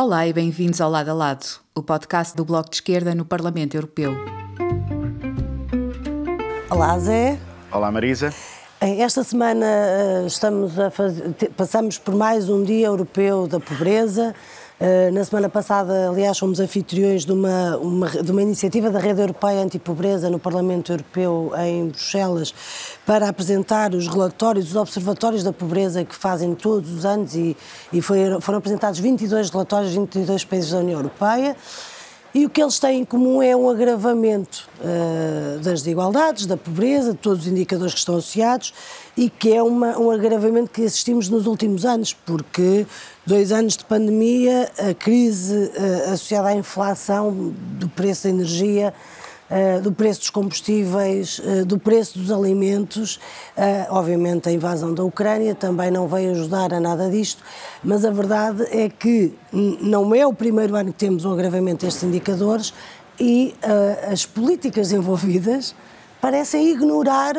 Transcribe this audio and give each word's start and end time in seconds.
Olá 0.00 0.28
e 0.28 0.32
bem-vindos 0.32 0.80
ao 0.80 0.88
Lado 0.88 1.10
a 1.10 1.12
Lado, 1.12 1.44
o 1.74 1.82
podcast 1.82 2.36
do 2.36 2.44
Bloco 2.44 2.70
de 2.70 2.76
Esquerda 2.76 3.16
no 3.16 3.24
Parlamento 3.24 3.76
Europeu. 3.76 4.12
Olá, 6.70 6.96
Zé. 7.00 7.36
Olá, 7.72 7.90
Marisa. 7.90 8.32
Esta 8.80 9.24
semana 9.24 9.66
eh, 9.66 10.24
estamos 10.24 10.78
a 10.78 10.88
fazer, 10.88 11.34
passamos 11.56 11.98
por 11.98 12.14
mais 12.14 12.48
um 12.48 12.62
Dia 12.62 12.86
Europeu 12.86 13.48
da 13.48 13.58
Pobreza. 13.58 14.36
Eh, 14.80 15.10
na 15.10 15.24
semana 15.24 15.48
passada, 15.48 16.08
aliás, 16.08 16.38
fomos 16.38 16.60
anfitriões 16.60 17.24
de 17.24 17.32
uma, 17.32 17.76
uma, 17.78 18.08
de 18.08 18.30
uma 18.30 18.40
iniciativa 18.40 18.88
da 18.90 19.00
Rede 19.00 19.20
Europeia 19.20 19.60
Antipobreza 19.60 20.30
no 20.30 20.38
Parlamento 20.38 20.92
Europeu 20.92 21.50
em 21.58 21.88
Bruxelas 21.88 22.54
para 23.04 23.28
apresentar 23.28 23.92
os 23.92 24.06
relatórios, 24.06 24.68
os 24.68 24.76
observatórios 24.76 25.42
da 25.42 25.52
pobreza 25.52 26.04
que 26.04 26.14
fazem 26.14 26.54
todos 26.54 26.92
os 26.92 27.04
anos 27.04 27.34
e, 27.34 27.56
e 27.92 28.00
foi, 28.00 28.40
foram 28.40 28.58
apresentados 28.58 29.00
22 29.00 29.50
relatórios 29.50 29.90
de 29.90 29.98
22 29.98 30.44
países 30.44 30.70
da 30.70 30.78
União 30.78 31.00
Europeia. 31.00 31.56
E 32.38 32.46
o 32.46 32.48
que 32.48 32.62
eles 32.62 32.78
têm 32.78 33.00
em 33.00 33.04
comum 33.04 33.42
é 33.42 33.56
um 33.56 33.68
agravamento 33.68 34.68
uh, 34.78 35.58
das 35.58 35.82
desigualdades, 35.82 36.46
da 36.46 36.56
pobreza, 36.56 37.10
de 37.10 37.18
todos 37.18 37.40
os 37.40 37.46
indicadores 37.48 37.92
que 37.92 37.98
estão 37.98 38.14
associados 38.14 38.72
e 39.16 39.28
que 39.28 39.52
é 39.52 39.60
uma, 39.60 39.98
um 39.98 40.08
agravamento 40.08 40.70
que 40.70 40.84
assistimos 40.84 41.28
nos 41.28 41.48
últimos 41.48 41.84
anos, 41.84 42.12
porque 42.12 42.86
dois 43.26 43.50
anos 43.50 43.76
de 43.76 43.84
pandemia, 43.84 44.70
a 44.78 44.94
crise 44.94 45.52
uh, 45.52 46.12
associada 46.12 46.50
à 46.50 46.54
inflação 46.54 47.52
do 47.76 47.88
preço 47.88 48.22
da 48.22 48.30
energia, 48.30 48.94
Uh, 49.50 49.80
do 49.80 49.90
preço 49.90 50.20
dos 50.20 50.28
combustíveis, 50.28 51.38
uh, 51.38 51.64
do 51.64 51.78
preço 51.78 52.18
dos 52.18 52.30
alimentos. 52.30 53.16
Uh, 53.56 53.86
obviamente, 53.88 54.46
a 54.46 54.52
invasão 54.52 54.92
da 54.92 55.02
Ucrânia 55.02 55.54
também 55.54 55.90
não 55.90 56.06
veio 56.06 56.32
ajudar 56.32 56.74
a 56.74 56.78
nada 56.78 57.08
disto, 57.08 57.42
mas 57.82 58.04
a 58.04 58.10
verdade 58.10 58.64
é 58.70 58.90
que 58.90 59.32
não 59.50 60.14
é 60.14 60.26
o 60.26 60.34
primeiro 60.34 60.76
ano 60.76 60.92
que 60.92 60.98
temos 60.98 61.24
um 61.24 61.32
agravamento 61.32 61.86
destes 61.86 62.02
indicadores 62.02 62.74
e 63.18 63.54
as 64.12 64.26
políticas 64.26 64.92
envolvidas 64.92 65.74
parecem 66.20 66.68
ignorar 66.68 67.34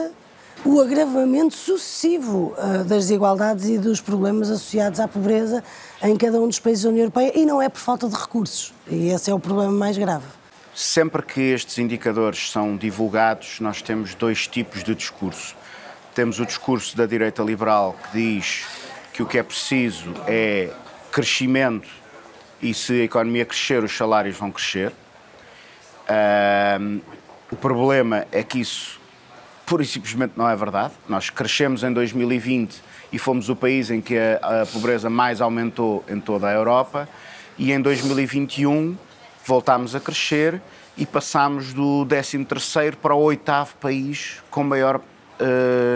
o 0.65 0.81
agravamento 0.81 1.53
sucessivo 1.55 2.55
das 2.87 3.05
desigualdades 3.05 3.69
e 3.69 3.77
dos 3.77 4.01
problemas 4.01 4.49
associados 4.49 4.99
à 4.99 5.07
pobreza 5.07 5.63
em 6.01 6.17
cada 6.17 6.41
um 6.41 6.47
dos 6.47 6.59
países 6.59 6.83
da 6.83 6.89
União 6.89 7.03
Europeia 7.03 7.31
e 7.35 7.45
não 7.45 7.61
é 7.61 7.69
por 7.69 7.79
falta 7.79 8.09
de 8.09 8.15
recursos. 8.15 8.73
E 8.89 9.09
esse 9.09 9.29
é 9.29 9.33
o 9.33 9.39
problema 9.39 9.71
mais 9.71 9.95
grave. 9.95 10.38
Sempre 10.73 11.21
que 11.23 11.41
estes 11.41 11.77
indicadores 11.77 12.51
são 12.51 12.77
divulgados, 12.77 13.59
nós 13.59 13.81
temos 13.81 14.13
dois 14.13 14.47
tipos 14.47 14.83
de 14.83 14.95
discurso. 14.95 15.55
Temos 16.13 16.39
o 16.39 16.45
discurso 16.45 16.95
da 16.95 17.05
direita 17.05 17.43
liberal 17.43 17.97
que 18.03 18.17
diz 18.17 18.65
que 19.13 19.23
o 19.23 19.25
que 19.25 19.37
é 19.37 19.43
preciso 19.43 20.13
é 20.27 20.71
crescimento 21.11 21.89
e 22.61 22.73
se 22.73 23.01
a 23.01 23.03
economia 23.03 23.45
crescer, 23.45 23.83
os 23.83 23.95
salários 23.95 24.37
vão 24.37 24.51
crescer. 24.51 24.91
Um, 26.79 27.01
o 27.51 27.55
problema 27.55 28.25
é 28.31 28.43
que 28.43 28.59
isso 28.59 28.99
pura 29.65 29.83
e 29.83 29.85
simplesmente 29.85 30.33
não 30.35 30.49
é 30.49 30.55
verdade. 30.55 30.93
Nós 31.07 31.29
crescemos 31.29 31.83
em 31.83 31.93
2020 31.93 32.81
e 33.11 33.19
fomos 33.19 33.49
o 33.49 33.55
país 33.55 33.89
em 33.89 34.01
que 34.01 34.17
a, 34.17 34.61
a 34.61 34.65
pobreza 34.65 35.09
mais 35.09 35.41
aumentou 35.41 36.03
em 36.07 36.19
toda 36.19 36.47
a 36.47 36.53
Europa 36.53 37.07
e 37.57 37.71
em 37.71 37.81
2021 37.81 38.97
voltámos 39.45 39.95
a 39.95 39.99
crescer 39.99 40.61
e 40.97 41.05
passámos 41.05 41.73
do 41.73 42.05
13º 42.05 42.95
para 42.95 43.15
o 43.15 43.19
oitavo 43.19 43.75
país 43.75 44.43
com 44.49 44.63
maior 44.63 44.97
uh, 44.97 45.01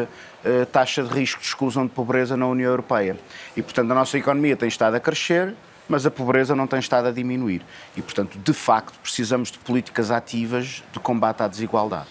uh, 0.03 0.65
taxa 0.67 1.03
de 1.03 1.09
risco 1.09 1.41
de 1.41 1.47
exclusão 1.47 1.85
de 1.85 1.91
pobreza 1.91 2.37
na 2.37 2.47
União 2.47 2.69
Europeia. 2.69 3.17
E, 3.55 3.61
portanto, 3.61 3.91
a 3.91 3.95
nossa 3.95 4.17
economia 4.17 4.55
tem 4.55 4.67
estado 4.67 4.95
a 4.95 4.99
crescer, 4.99 5.53
mas 5.87 6.05
a 6.05 6.11
pobreza 6.11 6.55
não 6.55 6.67
tem 6.67 6.79
estado 6.79 7.07
a 7.07 7.11
diminuir. 7.11 7.61
E, 7.95 8.01
portanto, 8.01 8.39
de 8.39 8.53
facto, 8.53 8.97
precisamos 8.99 9.51
de 9.51 9.59
políticas 9.59 10.09
ativas 10.09 10.83
de 10.91 10.99
combate 10.99 11.43
à 11.43 11.47
desigualdade. 11.47 12.07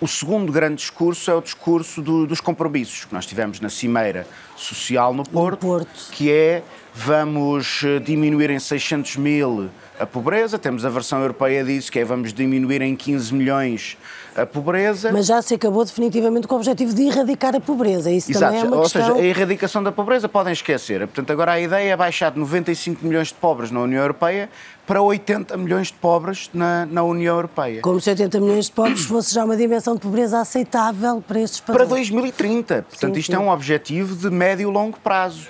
O 0.00 0.08
segundo 0.08 0.50
grande 0.50 0.76
discurso 0.76 1.30
é 1.30 1.34
o 1.34 1.40
discurso 1.40 2.02
do, 2.02 2.26
dos 2.26 2.40
compromissos 2.40 3.04
que 3.04 3.14
nós 3.14 3.24
tivemos 3.24 3.60
na 3.60 3.68
Cimeira 3.68 4.26
Social 4.56 5.14
no 5.14 5.22
Porto, 5.22 5.64
no 5.64 5.76
Porto, 5.78 6.10
que 6.10 6.28
é 6.28 6.64
vamos 6.94 7.82
eh, 7.84 7.98
diminuir 7.98 8.50
em 8.50 8.58
600 8.58 9.16
mil 9.16 9.70
a 9.98 10.06
pobreza, 10.06 10.58
temos 10.58 10.84
a 10.84 10.88
versão 10.88 11.20
europeia 11.20 11.62
disso, 11.62 11.92
que 11.92 11.98
é 11.98 12.04
vamos 12.04 12.32
diminuir 12.32 12.82
em 12.82 12.96
15 12.96 13.34
milhões 13.34 13.96
a 14.34 14.44
pobreza. 14.44 15.12
Mas 15.12 15.26
já 15.26 15.40
se 15.42 15.54
acabou 15.54 15.84
definitivamente 15.84 16.46
com 16.46 16.54
o 16.54 16.58
objetivo 16.58 16.94
de 16.94 17.02
erradicar 17.02 17.54
a 17.54 17.60
pobreza, 17.60 18.10
isso 18.10 18.32
Exato. 18.32 18.46
também 18.46 18.60
é 18.60 18.64
uma 18.64 18.76
Ou 18.76 18.82
questão... 18.82 19.02
seja, 19.02 19.18
a 19.18 19.24
erradicação 19.24 19.82
da 19.82 19.92
pobreza 19.92 20.28
podem 20.28 20.52
esquecer. 20.52 21.00
Portanto, 21.00 21.30
agora 21.30 21.52
a 21.52 21.60
ideia 21.60 21.92
é 21.92 21.96
baixar 21.96 22.32
de 22.32 22.38
95 22.38 23.06
milhões 23.06 23.28
de 23.28 23.34
pobres 23.34 23.70
na 23.70 23.80
União 23.80 24.00
Europeia 24.00 24.48
para 24.86 25.00
80 25.00 25.56
milhões 25.56 25.88
de 25.88 25.94
pobres 25.94 26.50
na, 26.52 26.86
na 26.86 27.02
União 27.04 27.36
Europeia. 27.36 27.82
Como 27.82 28.00
se 28.00 28.10
80 28.10 28.40
milhões 28.40 28.64
de 28.66 28.72
pobres 28.72 29.04
fosse 29.04 29.34
já 29.34 29.44
uma 29.44 29.56
dimensão 29.56 29.94
de 29.94 30.00
pobreza 30.00 30.40
aceitável 30.40 31.22
para 31.26 31.40
estes 31.40 31.60
países. 31.60 31.76
Para 31.76 31.94
2030. 31.94 32.86
Portanto, 32.88 33.14
sim, 33.14 33.20
isto 33.20 33.32
é 33.32 33.36
sim. 33.36 33.42
é 33.42 33.44
um 33.44 33.50
objetivo 33.50 34.16
de 34.16 34.30
médio 34.30 34.68
e 34.68 34.72
longo 34.72 34.98
prazo. 34.98 35.48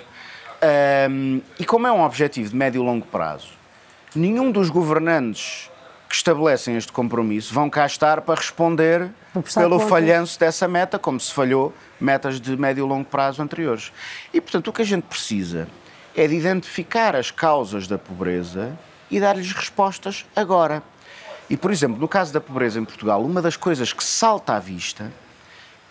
Um, 0.63 1.41
e 1.59 1.65
como 1.65 1.85
é 1.85 1.91
um 1.91 2.03
objetivo 2.03 2.49
de 2.49 2.55
médio 2.55 2.81
e 2.81 2.85
longo 2.85 3.05
prazo, 3.05 3.49
nenhum 4.15 4.49
dos 4.49 4.69
governantes 4.69 5.69
que 6.07 6.15
estabelecem 6.15 6.77
este 6.77 6.91
compromisso 6.91 7.53
vão 7.53 7.69
cá 7.69 7.85
estar 7.85 8.21
para 8.21 8.35
responder 8.35 9.09
pelo 9.53 9.79
falhanço 9.79 10.39
dessa 10.39 10.67
meta, 10.67 10.97
como 10.97 11.19
se 11.19 11.33
falhou 11.33 11.73
metas 11.99 12.39
de 12.39 12.55
médio 12.55 12.85
e 12.85 12.87
longo 12.87 13.05
prazo 13.05 13.41
anteriores. 13.41 13.91
E, 14.33 14.39
portanto, 14.39 14.67
o 14.67 14.73
que 14.73 14.83
a 14.83 14.85
gente 14.85 15.03
precisa 15.03 15.67
é 16.15 16.27
de 16.27 16.35
identificar 16.35 17.15
as 17.15 17.31
causas 17.31 17.87
da 17.87 17.97
pobreza 17.97 18.77
e 19.09 19.19
dar-lhes 19.19 19.51
respostas 19.51 20.25
agora. 20.35 20.81
E, 21.49 21.57
por 21.57 21.71
exemplo, 21.71 21.99
no 21.99 22.07
caso 22.07 22.31
da 22.31 22.39
pobreza 22.39 22.79
em 22.79 22.85
Portugal, 22.85 23.21
uma 23.21 23.41
das 23.41 23.57
coisas 23.57 23.91
que 23.91 24.03
salta 24.03 24.53
à 24.53 24.59
vista 24.59 25.11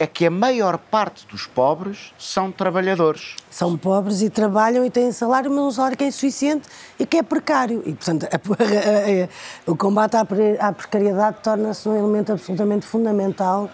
é 0.02 0.06
que 0.06 0.26
a 0.26 0.30
maior 0.30 0.78
parte 0.78 1.26
dos 1.28 1.46
pobres 1.46 2.12
são 2.18 2.50
trabalhadores. 2.50 3.36
São 3.50 3.78
pobres 3.78 4.20
e 4.20 4.28
trabalham 4.28 4.84
e 4.84 4.90
têm 4.90 5.12
salário, 5.12 5.50
mas 5.50 5.60
um 5.60 5.70
salário 5.70 5.96
que 5.96 6.02
é 6.04 6.08
insuficiente 6.08 6.68
e 6.98 7.06
que 7.06 7.18
é 7.18 7.22
precário. 7.22 7.82
E, 7.86 7.92
portanto, 7.94 8.24
a, 8.24 8.36
a, 8.36 9.68
a, 9.68 9.70
o 9.70 9.76
combate 9.76 10.16
à 10.16 10.72
precariedade 10.72 11.36
torna-se 11.42 11.88
um 11.88 11.96
elemento 11.96 12.32
absolutamente 12.32 12.84
fundamental 12.84 13.70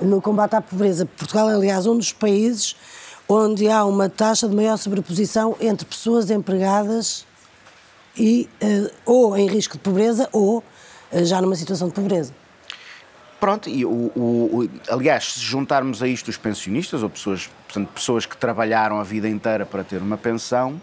no 0.00 0.22
combate 0.22 0.54
à 0.54 0.60
pobreza. 0.60 1.06
Portugal 1.06 1.48
aliás, 1.48 1.86
um 1.86 1.96
dos 1.96 2.12
países 2.12 2.76
onde 3.28 3.68
há 3.68 3.84
uma 3.84 4.08
taxa 4.08 4.48
de 4.48 4.54
maior 4.54 4.76
sobreposição 4.76 5.56
entre 5.60 5.84
pessoas 5.86 6.30
empregadas 6.30 7.26
e 8.16 8.48
uh, 8.62 8.90
ou 9.04 9.36
em 9.36 9.48
risco 9.48 9.74
de 9.74 9.80
pobreza 9.80 10.28
ou 10.30 10.58
uh, 10.58 11.24
já 11.24 11.40
numa 11.40 11.56
situação 11.56 11.88
de 11.88 11.94
pobreza. 11.94 12.32
Pronto, 13.44 13.68
e 13.68 13.84
o, 13.84 13.90
o, 13.90 14.20
o, 14.62 14.70
aliás, 14.88 15.34
se 15.34 15.40
juntarmos 15.40 16.02
a 16.02 16.08
isto 16.08 16.28
os 16.28 16.38
pensionistas, 16.38 17.02
ou 17.02 17.10
pessoas, 17.10 17.50
portanto, 17.66 17.90
pessoas 17.92 18.24
que 18.24 18.34
trabalharam 18.38 18.98
a 18.98 19.02
vida 19.02 19.28
inteira 19.28 19.66
para 19.66 19.84
ter 19.84 20.00
uma 20.00 20.16
pensão, 20.16 20.80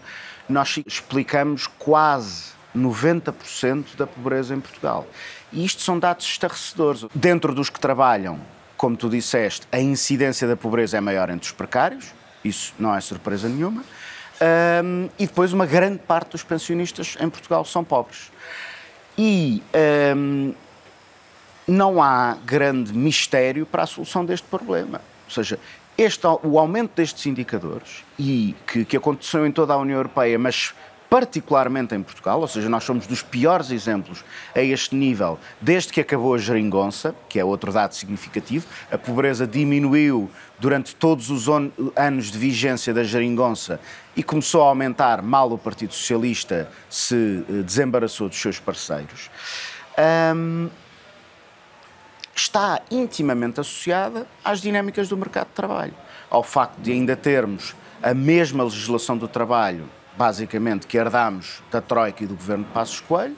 nós 0.48 0.78
explicamos 0.86 1.66
quase 1.66 2.52
90% 2.72 3.96
da 3.96 4.06
pobreza 4.06 4.54
em 4.54 4.60
Portugal. 4.60 5.04
E 5.52 5.64
isto 5.64 5.82
são 5.82 5.98
dados 5.98 6.24
estarrecedores. 6.24 7.04
Dentro 7.12 7.52
dos 7.52 7.68
que 7.68 7.80
trabalham, 7.80 8.38
como 8.76 8.96
tu 8.96 9.08
disseste, 9.08 9.66
a 9.72 9.80
incidência 9.80 10.46
da 10.46 10.56
pobreza 10.56 10.96
é 10.96 11.00
maior 11.00 11.30
entre 11.30 11.46
os 11.46 11.52
precários, 11.52 12.14
isso 12.44 12.72
não 12.78 12.94
é 12.94 13.00
surpresa 13.00 13.48
nenhuma. 13.48 13.82
Um, 14.84 15.08
e 15.18 15.26
depois 15.26 15.52
uma 15.52 15.66
grande 15.66 15.98
parte 15.98 16.30
dos 16.30 16.44
pensionistas 16.44 17.16
em 17.18 17.28
Portugal 17.28 17.64
são 17.64 17.82
pobres. 17.82 18.30
E 19.18 19.60
um, 20.16 20.54
não 21.66 22.02
há 22.02 22.36
grande 22.44 22.92
mistério 22.92 23.64
para 23.64 23.84
a 23.84 23.86
solução 23.86 24.24
deste 24.24 24.46
problema. 24.46 25.00
Ou 25.26 25.30
seja, 25.30 25.58
este, 25.96 26.26
o 26.42 26.58
aumento 26.58 26.92
destes 26.96 27.26
indicadores, 27.26 28.04
e 28.18 28.54
que, 28.66 28.84
que 28.84 28.96
aconteceu 28.96 29.46
em 29.46 29.52
toda 29.52 29.74
a 29.74 29.76
União 29.76 29.96
Europeia, 29.96 30.38
mas 30.38 30.74
particularmente 31.12 31.94
em 31.94 32.02
Portugal, 32.02 32.40
ou 32.40 32.48
seja, 32.48 32.70
nós 32.70 32.84
somos 32.84 33.06
dos 33.06 33.20
piores 33.20 33.70
exemplos 33.70 34.24
a 34.54 34.62
este 34.62 34.94
nível 34.94 35.38
desde 35.60 35.92
que 35.92 36.00
acabou 36.00 36.34
a 36.34 36.38
geringonça, 36.38 37.14
que 37.28 37.38
é 37.38 37.44
outro 37.44 37.70
dado 37.70 37.92
significativo. 37.92 38.66
A 38.90 38.96
pobreza 38.96 39.46
diminuiu 39.46 40.30
durante 40.58 40.94
todos 40.94 41.28
os 41.28 41.48
anos 41.94 42.30
de 42.30 42.38
vigência 42.38 42.94
da 42.94 43.04
geringonça 43.04 43.78
e 44.16 44.22
começou 44.22 44.62
a 44.62 44.68
aumentar 44.68 45.20
mal 45.20 45.52
o 45.52 45.58
Partido 45.58 45.92
Socialista 45.92 46.70
se 46.88 47.44
eh, 47.46 47.62
desembaraçou 47.62 48.30
dos 48.30 48.40
seus 48.40 48.58
parceiros. 48.58 49.28
Um, 50.34 50.70
está 52.34 52.80
intimamente 52.90 53.60
associada 53.60 54.26
às 54.44 54.60
dinâmicas 54.60 55.08
do 55.08 55.16
mercado 55.16 55.48
de 55.48 55.54
trabalho, 55.54 55.94
ao 56.30 56.42
facto 56.42 56.78
de 56.78 56.92
ainda 56.92 57.16
termos 57.16 57.74
a 58.02 58.14
mesma 58.14 58.64
legislação 58.64 59.16
do 59.16 59.28
trabalho, 59.28 59.88
basicamente, 60.16 60.86
que 60.86 60.96
herdámos 60.96 61.62
da 61.70 61.80
Troika 61.80 62.24
e 62.24 62.26
do 62.26 62.34
governo 62.34 62.64
de 62.64 62.70
Passos 62.70 63.00
Coelho, 63.00 63.36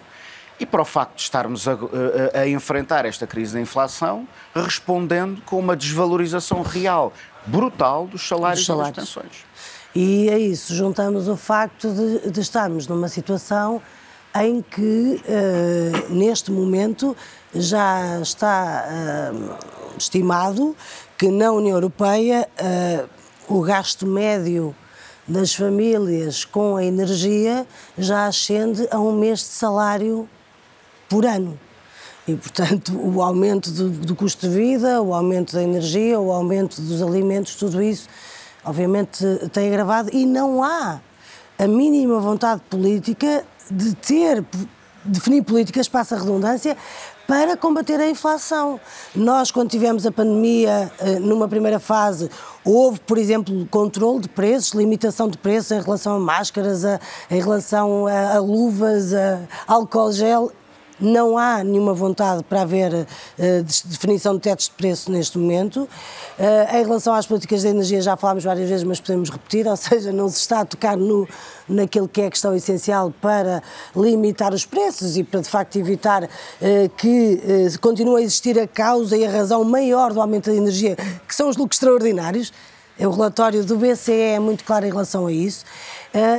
e 0.59 0.65
para 0.65 0.83
o 0.83 0.85
facto 0.85 1.17
de 1.17 1.23
estarmos 1.23 1.67
a, 1.67 1.73
a, 1.73 2.41
a, 2.41 2.49
enfrentar 2.49 3.05
esta 3.05 3.27
crise 3.27 3.55
da 3.55 3.61
inflação, 3.61 4.27
respondendo 4.55 5.43
com 5.43 5.59
uma 5.59 5.75
desvalorização 5.75 6.63
real 6.63 7.13
brutal 7.45 8.07
dos 8.07 8.27
salários, 8.27 8.61
dos 8.61 8.67
salários. 8.67 8.97
e 8.97 9.01
das 9.01 9.09
pensões. 9.09 9.45
E 9.95 10.31
a 10.31 10.39
isso 10.39 10.75
juntamos 10.75 11.29
o 11.29 11.37
facto 11.37 11.93
de, 11.93 12.31
de 12.31 12.41
estarmos 12.41 12.87
numa 12.87 13.09
situação 13.09 13.83
em 14.43 14.63
que, 14.63 15.23
uh, 15.23 16.13
neste 16.13 16.51
momento, 16.51 17.17
já 17.55 18.21
está 18.21 18.85
uh, 19.33 19.97
estimado 19.97 20.77
que 21.17 21.29
na 21.29 21.53
União 21.53 21.77
Europeia 21.77 22.49
uh, 22.61 23.09
o 23.49 23.63
gasto 23.63 24.07
médio 24.07 24.75
das 25.27 25.55
famílias 25.55 26.45
com 26.45 26.77
a 26.77 26.85
energia 26.85 27.67
já 27.97 28.27
ascende 28.27 28.87
a 28.91 28.99
um 28.99 29.13
mês 29.13 29.39
de 29.39 29.47
salário 29.47 30.29
por 31.09 31.25
ano. 31.25 31.59
E, 32.27 32.35
portanto, 32.35 32.93
o 32.99 33.23
aumento 33.23 33.71
do, 33.71 33.91
do, 33.91 34.17
custo 34.17 34.49
de 34.49 34.55
vida, 34.55 35.01
o 35.01 35.15
aumento 35.15 35.53
da 35.55 35.63
energia, 35.63 36.19
o 36.19 36.33
aumento 36.33 36.81
dos 36.81 37.03
alimentos, 37.03 37.55
tudo 37.55 37.83
isso, 37.83 38.09
obviamente, 38.65 39.25
tem 39.53 39.69
agravado 39.69 40.11
e 40.13 40.27
não 40.27 40.63
há 40.63 41.01
a 41.59 41.67
mínima 41.69 42.19
vontade 42.19 42.63
política 42.69 43.45
de 43.71 43.95
ter, 43.95 44.45
definir 45.05 45.43
políticas, 45.43 45.89
passa 45.89 46.17
a 46.17 46.19
redundância, 46.19 46.77
para 47.27 47.57
combater 47.57 48.01
a 48.01 48.09
inflação. 48.09 48.79
Nós, 49.15 49.51
quando 49.51 49.71
tivemos 49.71 50.07
a 50.07 50.13
pandemia, 50.13 50.93
eh, 50.99 51.19
numa 51.19 51.49
primeira 51.49 51.81
fase, 51.81 52.31
houve, 52.65 53.01
por 53.01 53.17
exemplo, 53.17 53.67
controle 53.71 54.21
de 54.21 54.29
preços, 54.29 54.75
limitação 54.75 55.29
de 55.29 55.39
preços 55.39 55.73
em 55.73 55.81
relação 55.81 56.17
a 56.17 56.19
máscaras, 56.19 56.85
a, 56.85 57.01
em 57.31 57.41
relação 57.41 58.07
a, 58.07 58.37
a 58.37 58.41
luvas, 58.41 59.15
a 59.15 59.41
álcool 59.67 60.13
gel 60.13 60.53
não 61.01 61.37
há 61.37 61.63
nenhuma 61.65 61.93
vontade 61.93 62.45
para 62.45 62.63
haver 62.63 62.93
uh, 62.93 63.07
definição 63.85 64.35
de 64.35 64.41
tetos 64.41 64.67
de 64.67 64.73
preço 64.73 65.11
neste 65.11 65.39
momento. 65.39 65.89
Uh, 66.39 66.77
em 66.77 66.85
relação 66.85 67.15
às 67.15 67.27
políticas 67.27 67.63
de 67.63 67.69
energia, 67.69 68.01
já 68.01 68.17
falámos 68.17 68.45
várias 68.45 68.69
vezes, 68.69 68.85
mas 68.85 69.01
podemos 69.01 69.31
repetir, 69.31 69.67
ou 69.69 69.77
seja, 69.77 70.13
não 70.13 70.29
se 70.29 70.39
está 70.39 70.61
a 70.61 70.65
tocar 70.65 70.97
no, 70.97 71.29
naquilo 71.69 72.09
que 72.09 72.21
é 72.21 72.27
a 72.27 72.31
questão 72.31 72.55
essencial 72.55 73.13
para 73.21 73.63
limitar 73.95 74.55
os 74.55 74.65
preços 74.65 75.17
e 75.17 75.25
para, 75.25 75.41
de 75.41 75.49
facto, 75.49 75.77
evitar 75.77 76.25
uh, 76.25 76.29
que 76.97 77.41
continue 77.81 78.23
a 78.23 78.25
existir 78.25 78.59
a 78.59 78.67
causa 78.67 79.17
e 79.17 79.25
a 79.25 79.31
razão 79.31 79.65
maior 79.65 80.13
do 80.13 80.21
aumento 80.21 80.51
da 80.51 80.57
energia, 80.57 80.97
que 81.27 81.35
são 81.35 81.49
os 81.49 81.57
lucros 81.57 81.77
extraordinários. 81.77 82.53
O 82.99 83.11
relatório 83.11 83.65
do 83.65 83.77
BCE 83.77 84.13
é 84.13 84.39
muito 84.39 84.63
claro 84.63 84.87
em 84.87 84.91
relação 84.91 85.27
a 85.27 85.33
isso 85.33 85.65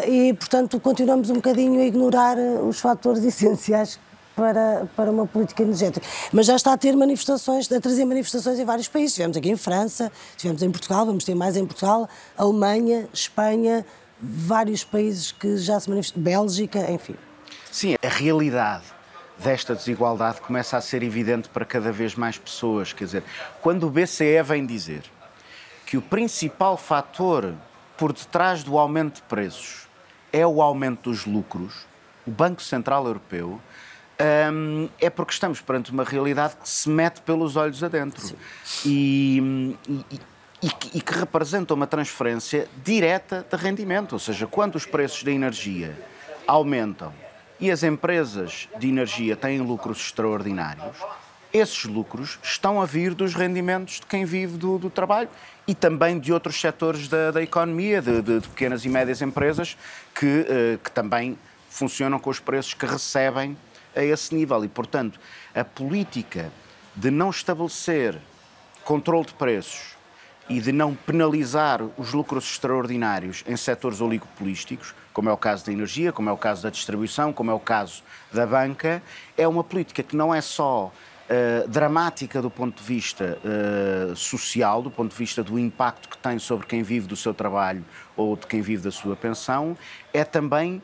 e, 0.08 0.34
portanto, 0.36 0.80
continuamos 0.80 1.30
um 1.30 1.36
bocadinho 1.36 1.82
a 1.82 1.84
ignorar 1.84 2.38
os 2.38 2.80
fatores 2.80 3.24
essenciais 3.26 4.00
para, 4.36 4.88
para 4.96 5.10
uma 5.10 5.26
política 5.26 5.64
energética. 5.64 6.06
Mas 6.32 6.46
já 6.46 6.56
está 6.56 6.74
a 6.74 6.78
ter 6.78 6.96
manifestações, 6.96 7.72
a 7.72 7.80
trazer 7.80 8.06
manifestações 8.06 8.60
em 8.60 8.66
vários 8.66 8.88
países. 8.88 9.16
Tivemos 9.16 9.38
aqui 9.38 9.50
em 9.50 9.58
França, 9.58 10.12
tivemos 10.38 10.62
em 10.62 10.70
Portugal, 10.70 11.06
vamos 11.06 11.24
ter 11.24 11.36
mais 11.36 11.56
em 11.56 11.66
Portugal, 11.66 12.10
Alemanha, 12.38 13.08
Espanha, 13.14 13.86
vários 14.20 14.84
países 14.84 15.32
que 15.32 15.58
já 15.58 15.80
se 15.80 15.90
manifestam, 15.90 16.22
Bélgica, 16.22 16.92
enfim. 16.92 17.16
Sim, 17.72 17.96
a 18.04 18.08
realidade 18.08 18.84
desta 19.38 19.76
desigualdade 19.76 20.42
começa 20.42 20.78
a 20.78 20.82
ser 20.82 21.04
evidente 21.04 21.50
para 21.50 21.66
cada 21.66 21.92
vez 21.92 22.16
mais 22.16 22.38
pessoas. 22.38 22.94
Quer 22.94 23.06
dizer, 23.06 23.24
quando 23.62 23.86
o 23.86 23.90
BCE 23.90 24.42
vem 24.44 24.66
dizer 24.66 25.04
que 25.86 25.98
o 25.98 26.02
principal 26.02 26.78
fator 26.78 27.54
por 27.98 28.12
detrás 28.12 28.64
do 28.64 28.78
aumento 28.78 29.16
de 29.16 29.22
preços 29.24 29.88
é 30.32 30.46
o 30.46 30.62
aumento 30.62 31.10
dos 31.10 31.26
lucros, 31.26 31.86
o 32.26 32.32
Banco 32.32 32.62
Central 32.62 33.06
Europeu 33.06 33.62
um, 34.20 34.90
é 35.00 35.10
porque 35.10 35.34
estamos 35.34 35.62
perante 35.62 35.92
uma 35.92 36.04
realidade 36.04 36.56
que 36.56 36.68
se 36.68 36.90
mete 36.90 37.22
pelos 37.22 37.56
olhos 37.56 37.84
adentro. 37.84 38.36
E, 38.86 39.76
e, 39.88 40.20
e, 40.62 40.70
que, 40.70 40.98
e, 40.98 41.02
que, 41.02 41.14
representa 41.14 41.74
uma 41.74 41.86
transferência 41.86 42.68
direta 42.84 43.46
de 43.50 43.58
rendimento, 43.58 44.14
ou 44.14 44.20
seja, 44.20 44.48
quando 44.48 44.76
os 44.76 44.86
preços 44.86 45.24
da 45.24 45.32
energia 45.32 45.98
aumentam 46.48 47.14
e 47.60 47.70
as 47.72 47.84
empresas 47.84 48.68
de 48.78 48.88
energia 48.88 49.36
têm 49.36 49.60
lucros 49.60 50.00
extraordinários, 50.00 50.98
esses 51.54 51.86
lucros 51.86 52.38
estão 52.44 52.82
a 52.82 52.86
vir 52.86 53.14
dos 53.14 53.34
rendimentos 53.34 53.96
de 53.96 54.06
quem 54.06 54.26
vive 54.26 54.58
do, 54.58 54.78
do 54.78 54.90
trabalho 54.90 55.30
e 55.66 55.74
também 55.74 56.20
de 56.20 56.34
outros 56.34 56.60
setores 56.60 57.08
da, 57.08 57.32
da 57.32 57.42
economia, 57.42 58.02
de, 58.02 58.22
de, 58.22 58.40
de, 58.42 58.48
pequenas 58.50 58.84
e 58.84 58.90
médias 58.90 59.22
empresas 59.22 59.78
que, 60.14 60.26
uh, 60.26 60.78
que 60.84 60.92
também 60.92 61.38
funcionam 61.70 62.20
com 62.20 62.30
os 62.30 62.40
preços 62.40 62.74
que 62.74 62.86
recebem 62.86 63.58
a 63.96 64.04
esse 64.04 64.34
nível. 64.34 64.64
E, 64.64 64.68
portanto, 64.68 65.20
a 65.54 65.64
política 65.64 66.52
de 66.96 67.12
não 67.12 67.30
estabelecer 67.30 68.18
controle 68.84 69.26
de 69.26 69.34
preços 69.34 69.96
e 70.48 70.62
de 70.62 70.72
não 70.72 70.94
penalizar 70.94 71.82
os 71.98 72.14
lucros 72.14 72.46
extraordinários 72.46 73.44
em 73.48 73.58
setores 73.58 74.00
oligopolísticos, 74.00 74.94
como 75.12 75.30
é 75.30 75.34
o 75.34 75.38
caso 75.38 75.66
da 75.66 75.72
energia, 75.72 76.12
como 76.12 76.30
é 76.30 76.32
o 76.32 76.38
caso 76.38 76.64
da 76.64 76.70
distribuição, 76.70 77.34
como 77.34 77.50
é 77.50 77.54
o 77.54 77.60
caso 77.60 78.04
da 78.32 78.46
banca, 78.46 79.02
é 79.38 79.48
uma 79.48 79.64
política 79.64 80.04
que 80.04 80.16
não 80.16 80.34
é 80.34 80.42
só 80.42 80.92
uh, 81.30 81.68
dramática 81.68 82.42
do 82.42 82.52
ponto 82.52 82.78
de 82.78 82.84
vista 82.84 83.40
uh, 83.44 84.16
social, 84.16 84.82
do 84.84 84.92
ponto 84.92 85.12
de 85.12 85.18
vista 85.18 85.44
do 85.44 85.58
impacto 85.58 86.10
que 86.10 86.18
tem 86.18 86.38
sobre 86.38 86.68
quem 86.68 86.84
vive 86.84 87.08
do 87.08 87.16
seu 87.16 87.34
trabalho 87.34 87.84
ou 88.16 88.36
de 88.36 88.46
quem 88.46 88.62
vive 88.62 88.84
da 88.84 88.92
sua 88.92 89.16
pensão, 89.16 89.76
é 90.14 90.24
também 90.24 90.82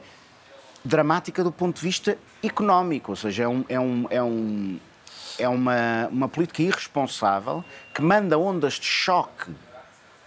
dramática 0.84 1.44
do 1.44 1.52
ponto 1.52 1.78
de 1.78 1.82
vista 1.82 2.18
económico, 2.44 3.12
ou 3.12 3.16
seja, 3.16 3.44
é, 3.44 3.48
um, 3.48 3.66
é, 3.70 3.80
um, 3.80 4.08
é, 4.10 4.24
um, 4.24 4.80
é 5.38 5.50
uma, 5.50 6.08
uma 6.12 6.28
política 6.28 6.62
irresponsável 6.62 7.64
que 7.94 8.02
manda 8.02 8.38
ondas 8.38 8.74
de 8.74 8.86
choque 8.86 9.52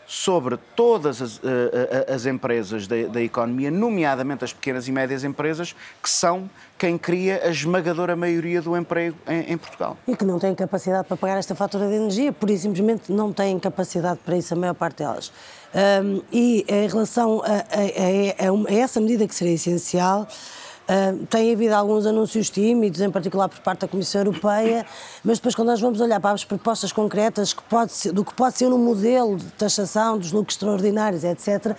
sobre 0.06 0.56
todas 0.76 1.20
as, 1.22 1.38
uh, 1.38 1.42
as 2.14 2.26
empresas 2.26 2.86
da, 2.86 3.06
da, 3.06 3.22
economia, 3.22 3.70
nomeadamente 3.70 4.44
as 4.44 4.52
pequenas 4.52 4.86
e 4.86 4.92
médias 4.92 5.24
empresas, 5.24 5.74
que 6.02 6.10
são 6.10 6.48
quem 6.78 6.98
cria 6.98 7.40
a 7.44 7.48
esmagadora 7.48 8.14
maioria 8.14 8.60
do 8.60 8.76
emprego 8.76 9.16
em, 9.26 9.52
em 9.52 9.56
Portugal. 9.56 9.96
E 10.06 10.16
que 10.16 10.24
não 10.24 10.38
têm 10.38 10.54
capacidade 10.54 11.08
para 11.08 11.16
pagar 11.16 11.38
esta 11.38 11.54
fatura 11.54 11.88
de 11.88 11.94
energia, 11.94 12.32
por 12.32 12.48
simplesmente 12.50 13.10
não 13.10 13.32
têm 13.32 13.58
capacidade 13.58 14.20
para 14.24 14.36
isso, 14.36 14.52
a 14.54 14.56
maior 14.56 14.74
parte 14.74 14.98
delas. 14.98 15.32
Um, 15.74 16.22
e 16.32 16.64
em 16.68 16.86
relação 16.86 17.42
a, 17.42 17.46
a, 17.46 18.46
a, 18.46 18.70
a, 18.70 18.74
essa 18.74 19.00
medida 19.00 19.26
que 19.26 19.34
seria 19.34 19.54
essencial, 19.54 20.28
Uh, 20.84 21.24
tem 21.28 21.50
havido 21.50 21.74
alguns 21.74 22.04
anúncios 22.04 22.50
tímidos, 22.50 23.00
em 23.00 23.10
particular 23.10 23.48
por 23.48 23.58
parte 23.60 23.80
da 23.80 23.88
Comissão 23.88 24.20
Europeia, 24.20 24.84
mas 25.24 25.38
depois, 25.38 25.54
quando 25.54 25.68
nós 25.68 25.80
vamos 25.80 25.98
olhar 25.98 26.20
para 26.20 26.32
as 26.32 26.44
propostas 26.44 26.92
concretas 26.92 27.54
que 27.54 27.62
pode 27.62 27.92
ser, 27.92 28.12
do 28.12 28.22
que 28.22 28.34
pode 28.34 28.58
ser 28.58 28.66
um 28.66 28.76
modelo 28.76 29.38
de 29.38 29.46
taxação 29.52 30.18
dos 30.18 30.30
lucros 30.30 30.56
extraordinários, 30.56 31.24
etc., 31.24 31.74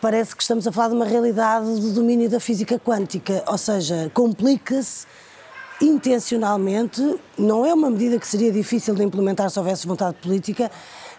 parece 0.00 0.34
que 0.34 0.42
estamos 0.42 0.66
a 0.66 0.72
falar 0.72 0.88
de 0.88 0.96
uma 0.96 1.04
realidade 1.04 1.66
do 1.80 1.92
domínio 1.92 2.28
da 2.28 2.40
física 2.40 2.80
quântica, 2.80 3.44
ou 3.46 3.56
seja, 3.56 4.10
complica-se 4.12 5.06
intencionalmente, 5.80 7.16
não 7.38 7.64
é 7.64 7.72
uma 7.72 7.88
medida 7.88 8.18
que 8.18 8.26
seria 8.26 8.50
difícil 8.50 8.92
de 8.92 9.04
implementar 9.04 9.48
se 9.50 9.58
houvesse 9.60 9.86
vontade 9.86 10.16
política, 10.20 10.68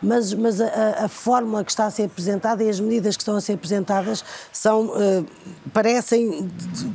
mas, 0.01 0.34
mas 0.34 0.62
a, 0.62 1.06
a, 1.06 1.10
fórmula 1.10 1.63
que 1.63 1.72
está 1.72 1.86
a 1.86 1.91
ser 1.91 2.03
apresentada 2.03 2.63
e 2.63 2.70
as 2.70 2.79
medidas 2.79 3.15
que 3.15 3.22
estão 3.22 3.36
a 3.36 3.41
ser 3.41 3.53
apresentadas 3.53 4.24
são, 4.51 4.88
uh, 4.88 5.25
parecem 5.74 6.50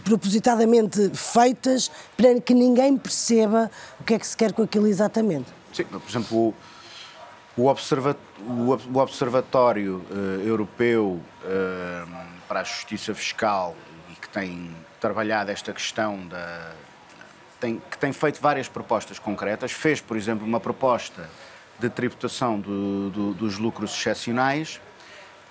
propositadamente 0.04 1.10
feitas 1.14 1.90
para 2.16 2.40
que 2.40 2.54
ninguém 2.54 2.96
perceba 2.96 3.70
o 4.00 4.04
que 4.04 4.14
é 4.14 4.18
que 4.18 4.26
se 4.26 4.36
quer 4.36 4.52
com 4.52 4.62
aquilo 4.62 4.86
exatamente. 4.86 5.52
Sim, 5.72 5.84
por 5.84 6.08
exemplo, 6.08 6.54
o, 7.56 7.66
observa, 7.66 8.16
o, 8.40 8.98
Observatório 8.98 10.04
uh, 10.10 10.40
Europeu 10.46 11.20
uh, 11.44 12.24
para 12.48 12.60
a 12.60 12.64
Justiça 12.64 13.14
Fiscal 13.14 13.76
e 14.10 14.14
que 14.14 14.28
tem 14.28 14.70
trabalhado 15.00 15.50
esta 15.50 15.72
questão 15.72 16.26
da. 16.26 16.72
Tem, 17.60 17.80
que 17.90 17.96
tem 17.96 18.12
feito 18.12 18.40
várias 18.40 18.68
propostas 18.68 19.18
concretas, 19.18 19.72
fez, 19.72 20.00
por 20.00 20.16
exemplo, 20.16 20.46
uma 20.46 20.60
proposta 20.60 21.28
de 21.78 21.88
tributação 21.88 22.58
do, 22.60 23.10
do, 23.10 23.34
dos 23.34 23.58
lucros 23.58 23.94
excepcionais 23.94 24.80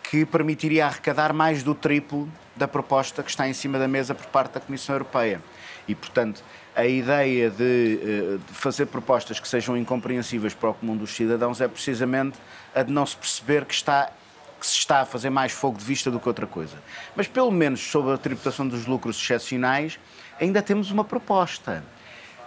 que 0.04 0.26
permitiria 0.26 0.86
arrecadar 0.86 1.34
mais 1.34 1.64
do 1.64 1.74
triplo 1.74 2.30
da 2.56 2.68
proposta 2.68 3.24
que 3.24 3.30
está 3.30 3.48
em 3.48 3.54
cima 3.54 3.80
da 3.80 3.88
mesa 3.88 4.14
por 4.14 4.26
parte 4.28 4.54
da 4.54 4.60
Comissão 4.60 4.96
Europeia. 4.96 5.42
E, 5.88 5.96
portanto, 5.96 6.44
a 6.76 6.86
ideia 6.86 7.50
de, 7.50 8.00
eh, 8.02 8.38
de, 8.48 8.54
fazer 8.54 8.86
propostas 8.88 9.40
que 9.40 9.48
sejam 9.48 9.76
incompreensíveis 9.78 10.54
para 10.54 10.70
o 10.70 10.74
comum 10.74 10.96
dos 10.96 11.12
cidadãos 11.16 11.62
é 11.62 11.68
precisamente 11.68 12.38
a 12.74 12.84
de 12.84 12.92
não 12.92 13.06
se 13.06 13.16
perceber 13.16 13.66
que, 13.66 13.74
está, 13.74 14.12
que 14.60 14.66
se 14.66 14.78
está 14.78 15.02
a 15.02 15.06
fazer 15.06 15.30
mais 15.30 15.52
fogo 15.52 15.78
de 15.78 15.84
vista 15.84 16.10
do 16.10 16.20
que 16.20 16.28
outra 16.28 16.48
coisa. 16.48 16.78
Mas, 17.16 17.28
pelo 17.28 17.52
menos, 17.52 17.80
sobre 17.80 18.14
a 18.14 18.18
tributação 18.18 18.68
dos 18.68 18.86
lucros 18.86 19.18
excepcionais, 19.18 20.00
ainda 20.40 20.62
temos 20.62 20.90
uma 20.92 21.04
proposta. 21.04 21.84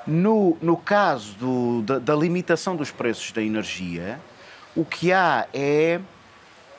No, 0.06 0.56
no 0.62 0.76
caso 0.76 1.34
do, 1.34 1.82
da, 1.82 1.98
da 1.98 2.14
limitação 2.14 2.76
dos 2.76 2.90
preços 2.90 3.32
da 3.32 3.42
energia, 3.42 4.20
o 4.74 4.84
que 4.84 5.12
há 5.12 5.48
é 5.52 6.00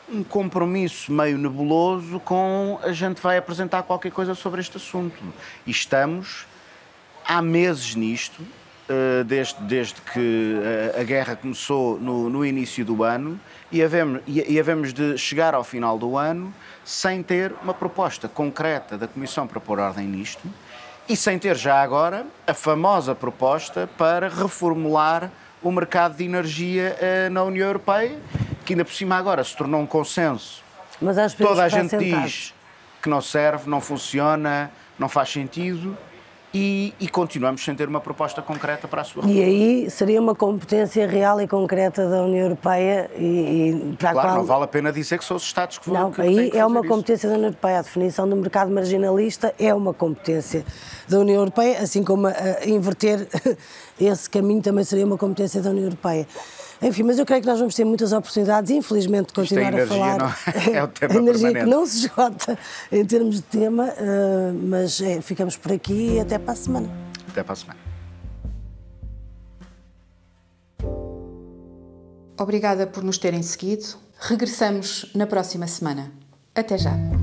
um 0.10 0.24
compromisso 0.24 1.12
meio 1.12 1.38
nebuloso 1.38 2.20
com 2.22 2.80
a 2.82 2.94
gente 2.94 3.22
vai 3.22 3.38
apresentar 3.38 3.84
qualquer 3.84 4.12
coisa 4.12 4.34
sobre 4.34 4.62
este 4.62 4.78
assunto. 4.78 5.22
E 5.66 5.72
estamos 5.72 6.48
há 7.26 7.42
meses 7.42 7.96
nisto 7.96 8.42
uh, 8.42 9.24
desde, 9.26 9.62
desde 9.64 10.02
que 10.02 10.56
a, 10.96 11.02
a 11.02 11.04
guerra 11.04 11.36
começou 11.36 12.00
no, 12.00 12.30
no, 12.30 12.46
início 12.46 12.86
do 12.86 13.04
ano 13.04 13.38
e 13.70 13.84
havemos, 13.84 14.22
e 14.26 14.58
havemos 14.58 14.94
de 14.94 15.18
chegar 15.18 15.54
ao 15.54 15.64
final 15.64 16.00
do 16.00 16.18
ano 16.18 16.54
sem 16.86 17.22
ter 17.22 17.54
uma 17.62 17.74
proposta 17.74 18.30
concreta 18.30 18.98
da 18.98 19.08
Comissão 19.08 19.46
para 19.46 19.60
pôr 19.60 19.80
ordem 19.80 20.08
nisto 20.08 20.48
e 21.08 21.16
sem 21.16 21.40
ter 21.40 21.56
já 21.56 21.82
agora 21.82 22.26
a 22.46 22.54
famosa 22.54 23.16
proposta 23.16 23.90
para 23.98 24.28
reformular 24.28 25.32
o 25.62 25.72
mercado 25.72 26.16
de 26.16 26.24
energia 26.24 26.96
uh, 27.00 27.30
na 27.30 27.44
União 27.44 27.68
Europeia, 27.68 28.18
que 28.66 28.74
ainda 28.74 28.86
por 28.86 28.94
cima 28.94 29.16
agora 29.16 29.44
se 29.44 29.56
tornou 29.56 29.82
um 29.82 29.86
consenso. 29.86 30.64
Mas 31.02 31.34
Toda 31.34 31.64
a 31.64 31.70
gente 31.70 31.92
sentados. 31.92 32.32
diz 32.32 32.54
que 33.02 33.10
não 33.10 33.22
serve, 33.22 33.70
não 33.70 33.80
funciona, 33.80 34.72
não 34.98 35.08
faz 35.08 35.30
sentido 35.30 35.98
e, 36.58 36.94
e, 37.00 37.08
continuamos 37.08 37.64
sem 37.64 37.76
ter 37.76 37.88
uma 37.88 38.00
proposta 38.00 38.42
concreta 38.42 38.88
para 38.88 39.02
a 39.02 39.06
sua 39.06 39.24
E 39.26 39.44
aí 39.44 39.90
seria 39.92 40.20
uma 40.20 40.34
competência 40.34 41.08
real 41.08 41.40
e 41.40 41.48
concreta 41.48 42.10
da 42.10 42.24
União 42.24 42.46
Europeia 42.46 43.12
e, 43.16 43.22
e 43.22 43.96
para 43.98 44.12
claro, 44.12 44.28
a 44.28 44.32
qual... 44.32 44.38
não 44.40 44.46
vale 44.46 44.64
a 44.64 44.68
pena 44.68 44.92
dizer 44.92 45.20
que 45.20 45.26
são 45.26 45.38
os 45.38 45.44
Estados 45.44 45.78
que 45.78 45.88
vão 45.90 46.00
Não, 46.00 46.12
que 46.12 46.22
aí 46.22 46.52
é 46.54 46.66
uma 46.66 46.80
isso. 46.80 46.90
competência 46.90 47.30
da 47.30 47.36
União 47.36 47.50
Europeia. 47.50 47.80
A 47.80 47.82
definição 47.84 48.28
do 48.28 48.36
mercado 48.36 48.72
marginalista 48.72 49.54
é 49.60 49.74
uma 49.74 49.94
competência 49.94 50.66
da 51.08 51.20
União 51.20 51.38
Europeia, 51.42 51.80
assim 51.80 52.04
como 52.04 52.28
a, 52.28 52.32
a 52.32 52.66
inverter 52.68 53.28
esse 54.00 54.30
caminho 54.30 54.62
também 54.62 54.84
seria 54.84 55.06
uma 55.06 55.18
competência 55.18 55.62
da 55.62 55.70
União 55.70 55.86
Europeia. 55.86 56.28
Enfim, 56.82 57.04
mas 57.04 57.18
eu 57.18 57.26
creio 57.26 57.42
que 57.42 57.48
nós 57.48 57.60
vamos 57.60 57.74
ter 57.76 57.84
muitas 57.84 58.12
oportunidades, 58.14 58.70
infelizmente, 58.70 59.28
de 59.28 59.34
continuar 59.34 59.74
a, 59.74 59.84
a 59.84 59.88
falar. 59.88 60.18
Não, 60.20 60.28
é 60.74 60.84
o 60.84 60.88
tema 60.88 61.14
a 61.14 61.18
energia 61.18 61.52
permanente. 61.52 61.66
que 61.66 61.66
não 61.66 61.86
se 61.86 61.98
esgota 62.06 62.60
em 62.92 63.06
termos 63.06 63.36
de 63.36 63.42
tema, 63.42 63.86
uh, 63.86 64.54
mas 64.54 65.02
é, 65.02 65.22
ficamos 65.22 65.58
por 65.58 65.72
aqui 65.72 66.16
e 66.16 66.20
até 66.20 66.38
para 66.38 66.54
a 66.54 66.56
semana. 66.56 66.90
Até 67.30 67.44
para 67.44 67.54
a 67.54 67.56
semana. 67.56 67.80
Obrigada 72.40 72.86
por 72.86 73.04
nos 73.04 73.18
terem 73.18 73.42
seguido. 73.42 73.96
Regressamos 74.20 75.12
na 75.16 75.26
próxima 75.26 75.68
semana. 75.68 76.12
Até 76.54 76.78
já. 76.78 77.17